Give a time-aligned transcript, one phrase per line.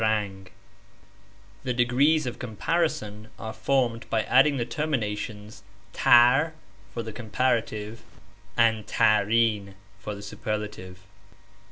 [0.03, 0.51] 56
[1.63, 5.61] The degrees of comparison are formed by adding the termina tion s^J
[5.93, 6.53] tar
[6.91, 8.01] for the comparative,
[8.57, 11.01] and ^,5 tarln for the superlative.